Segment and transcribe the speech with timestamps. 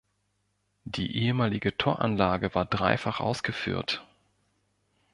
[0.83, 4.03] Die ehemalige Toranlage war dreifach ausgeführt.